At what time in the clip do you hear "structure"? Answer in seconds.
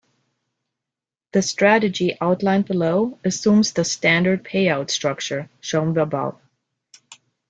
4.89-5.47